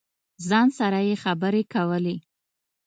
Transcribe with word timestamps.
ځان 0.47 0.67
سره 0.79 0.99
یې 1.07 1.15
خبرې 1.23 1.63
کولې. 1.73 2.15